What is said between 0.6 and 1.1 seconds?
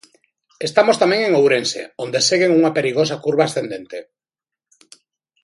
Estamos